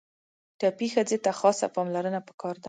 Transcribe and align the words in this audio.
ټپي 0.59 0.87
ښځې 0.93 1.17
ته 1.23 1.31
خاصه 1.39 1.67
پاملرنه 1.75 2.19
پکار 2.27 2.55
ده. 2.57 2.59